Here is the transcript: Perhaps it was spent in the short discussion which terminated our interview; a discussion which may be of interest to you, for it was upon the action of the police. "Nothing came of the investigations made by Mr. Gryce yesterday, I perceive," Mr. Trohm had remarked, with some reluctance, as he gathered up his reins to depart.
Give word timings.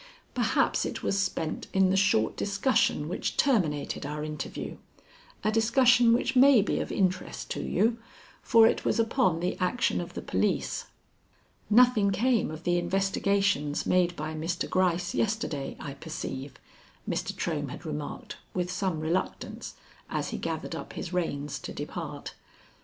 Perhaps 0.33 0.83
it 0.83 1.03
was 1.03 1.19
spent 1.19 1.67
in 1.73 1.91
the 1.91 1.95
short 1.95 2.35
discussion 2.35 3.07
which 3.07 3.37
terminated 3.37 4.03
our 4.03 4.23
interview; 4.23 4.77
a 5.43 5.51
discussion 5.51 6.11
which 6.11 6.35
may 6.35 6.63
be 6.63 6.79
of 6.79 6.91
interest 6.91 7.51
to 7.51 7.61
you, 7.61 7.99
for 8.41 8.65
it 8.65 8.83
was 8.83 8.99
upon 8.99 9.41
the 9.41 9.55
action 9.59 10.01
of 10.01 10.15
the 10.15 10.21
police. 10.23 10.85
"Nothing 11.69 12.09
came 12.09 12.49
of 12.49 12.63
the 12.63 12.79
investigations 12.79 13.85
made 13.85 14.15
by 14.15 14.33
Mr. 14.33 14.67
Gryce 14.67 15.13
yesterday, 15.13 15.77
I 15.79 15.93
perceive," 15.93 16.53
Mr. 17.07 17.31
Trohm 17.35 17.67
had 17.69 17.85
remarked, 17.85 18.37
with 18.55 18.71
some 18.71 19.01
reluctance, 19.01 19.75
as 20.09 20.29
he 20.29 20.39
gathered 20.39 20.73
up 20.73 20.93
his 20.93 21.13
reins 21.13 21.59
to 21.59 21.71
depart. 21.71 22.33